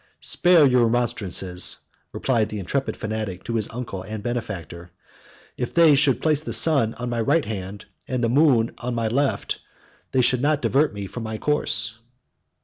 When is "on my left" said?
8.79-9.59